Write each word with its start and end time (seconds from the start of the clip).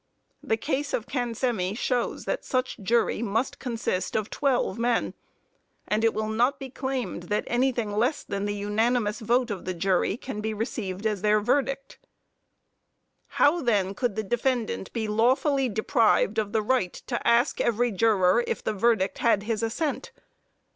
The 0.41 0.57
case 0.57 0.95
of 0.95 1.05
Cancemi 1.05 1.77
shows 1.77 2.25
that 2.25 2.43
such 2.43 2.79
jury 2.81 3.21
must 3.21 3.59
consist 3.59 4.15
of 4.15 4.31
twelve 4.31 4.79
men; 4.79 5.13
and 5.87 6.03
it 6.03 6.15
will 6.15 6.27
not 6.27 6.57
be 6.57 6.71
claimed 6.71 7.29
that 7.29 7.43
anything 7.45 7.95
less 7.95 8.23
than 8.23 8.45
the 8.45 8.55
unanimous 8.55 9.19
voice 9.19 9.51
of 9.51 9.65
the 9.65 9.75
jury 9.75 10.17
can 10.17 10.41
be 10.41 10.55
received 10.55 11.05
as 11.05 11.21
their 11.21 11.39
verdict. 11.39 11.99
How 13.37 13.61
then 13.61 13.93
could 13.93 14.15
the 14.15 14.23
defendant 14.23 14.91
be 14.91 15.07
lawfully 15.07 15.69
deprived 15.69 16.39
of 16.39 16.51
the 16.51 16.63
right 16.63 16.93
to 17.05 17.27
ask 17.27 17.61
every 17.61 17.91
juror 17.91 18.43
if 18.47 18.63
the 18.63 18.73
verdict 18.73 19.19
had 19.19 19.43
his 19.43 19.61
assent? 19.61 20.11